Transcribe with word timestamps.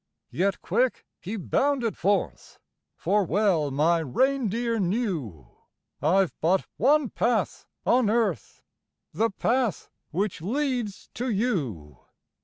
Yet 0.31 0.63
quick 0.63 1.05
he 1.19 1.35
bounded 1.37 1.95
forth; 1.95 2.57
For 2.95 3.23
well 3.23 3.69
my 3.69 3.99
reindeer 3.99 4.79
knew 4.79 5.47
I've 6.01 6.33
but 6.41 6.65
one 6.77 7.11
path 7.11 7.67
on 7.85 8.09
earth 8.09 8.63
The 9.13 9.29
path 9.29 9.91
which 10.09 10.41
leads 10.41 11.07
to 11.13 11.29
you. 11.29 11.99